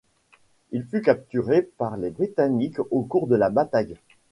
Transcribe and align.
Il 0.71 0.83
fut 0.83 1.03
capturé 1.03 1.61
par 1.61 1.95
les 1.95 2.09
Britanniques 2.09 2.79
au 2.89 3.03
cours 3.03 3.27
de 3.27 3.35
la 3.35 3.51
bataille. 3.51 3.97